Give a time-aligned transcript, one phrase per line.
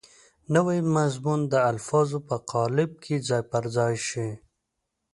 [0.55, 4.29] نوی مضمون د الفاظو په قالب کې ځای پر ځای شي.